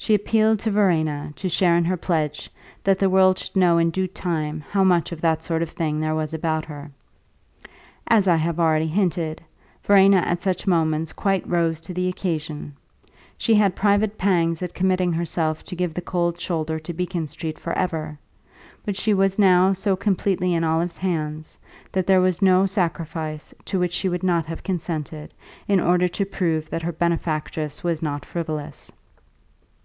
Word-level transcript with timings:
She 0.00 0.14
appealed 0.14 0.60
to 0.60 0.70
Verena 0.70 1.32
to 1.36 1.48
share 1.50 1.76
in 1.76 1.84
her 1.84 1.96
pledge 1.96 2.50
that 2.84 2.98
the 3.00 3.10
world 3.10 3.36
should 3.36 3.56
know 3.56 3.76
in 3.78 3.90
due 3.90 4.06
time 4.06 4.60
how 4.70 4.82
much 4.84 5.10
of 5.12 5.20
that 5.20 5.42
sort 5.42 5.60
of 5.60 5.70
thing 5.70 6.00
there 6.00 6.14
was 6.14 6.32
about 6.32 6.64
her. 6.66 6.92
As 8.06 8.26
I 8.28 8.36
have 8.36 8.60
already 8.60 8.86
hinted, 8.86 9.42
Verena 9.82 10.18
at 10.18 10.40
such 10.40 10.68
moments 10.68 11.12
quite 11.12 11.46
rose 11.46 11.80
to 11.82 11.92
the 11.92 12.08
occasion; 12.08 12.74
she 13.36 13.54
had 13.56 13.74
private 13.76 14.16
pangs 14.16 14.62
at 14.62 14.72
committing 14.72 15.12
herself 15.12 15.64
to 15.64 15.76
give 15.76 15.92
the 15.92 16.00
cold 16.00 16.38
shoulder 16.40 16.78
to 16.78 16.94
Beacon 16.94 17.26
Street 17.26 17.58
for 17.58 17.76
ever; 17.76 18.18
but 18.86 18.96
she 18.96 19.12
was 19.12 19.36
now 19.38 19.72
so 19.72 19.94
completely 19.96 20.54
in 20.54 20.64
Olive's 20.64 20.98
hands 20.98 21.58
that 21.92 22.06
there 22.06 22.20
was 22.20 22.40
no 22.40 22.64
sacrifice 22.66 23.52
to 23.66 23.80
which 23.80 23.92
she 23.92 24.08
would 24.08 24.22
not 24.22 24.46
have 24.46 24.62
consented 24.62 25.34
in 25.66 25.80
order 25.80 26.06
to 26.06 26.24
prove 26.24 26.70
that 26.70 26.82
her 26.82 26.92
benefactress 26.92 27.82
was 27.82 28.00
not 28.00 28.24
frivolous. 28.24 28.90